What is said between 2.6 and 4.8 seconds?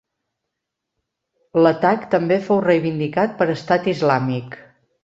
reivindicat per Estat Islàmic.